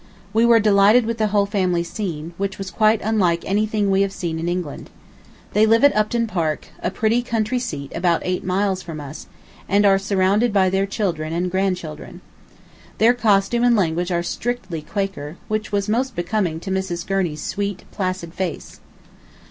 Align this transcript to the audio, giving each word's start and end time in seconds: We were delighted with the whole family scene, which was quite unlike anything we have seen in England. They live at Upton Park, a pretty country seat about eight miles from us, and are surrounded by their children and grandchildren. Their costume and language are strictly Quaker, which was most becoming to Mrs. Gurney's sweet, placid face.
We 0.33 0.47
were 0.47 0.59
delighted 0.59 1.05
with 1.05 1.19
the 1.19 1.27
whole 1.27 1.45
family 1.45 1.83
scene, 1.83 2.33
which 2.37 2.57
was 2.57 2.71
quite 2.71 3.03
unlike 3.03 3.45
anything 3.45 3.91
we 3.91 4.01
have 4.01 4.11
seen 4.11 4.39
in 4.39 4.49
England. 4.49 4.89
They 5.53 5.67
live 5.67 5.83
at 5.83 5.95
Upton 5.95 6.25
Park, 6.25 6.69
a 6.81 6.89
pretty 6.89 7.21
country 7.21 7.59
seat 7.59 7.91
about 7.93 8.23
eight 8.25 8.43
miles 8.43 8.81
from 8.81 8.99
us, 8.99 9.27
and 9.69 9.85
are 9.85 9.99
surrounded 9.99 10.51
by 10.51 10.71
their 10.71 10.87
children 10.87 11.33
and 11.33 11.51
grandchildren. 11.51 12.21
Their 12.97 13.13
costume 13.13 13.63
and 13.63 13.75
language 13.75 14.11
are 14.11 14.23
strictly 14.23 14.81
Quaker, 14.81 15.37
which 15.47 15.71
was 15.71 15.87
most 15.87 16.15
becoming 16.15 16.59
to 16.61 16.71
Mrs. 16.71 17.05
Gurney's 17.05 17.43
sweet, 17.43 17.83
placid 17.91 18.33
face. 18.33 18.79